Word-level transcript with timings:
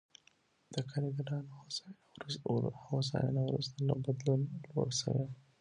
د 0.73 0.75
کارګرانو 0.89 1.51
هوساینه 2.89 3.41
وروسته 3.45 3.77
له 3.87 3.93
بدلون 4.03 4.41
لوړ 4.69 4.87
شوې. 5.01 5.27